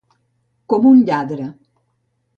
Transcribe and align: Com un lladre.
Com 0.73 0.89
un 0.93 1.03
lladre. 1.11 1.47